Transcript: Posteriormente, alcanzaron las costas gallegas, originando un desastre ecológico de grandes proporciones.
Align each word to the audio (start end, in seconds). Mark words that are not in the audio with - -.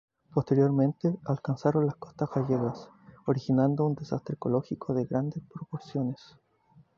Posteriormente, 0.33 1.19
alcanzaron 1.25 1.85
las 1.85 1.95
costas 1.97 2.27
gallegas, 2.33 2.89
originando 3.27 3.85
un 3.85 3.93
desastre 3.93 4.33
ecológico 4.33 4.95
de 4.95 5.05
grandes 5.05 5.43
proporciones. 5.47 6.39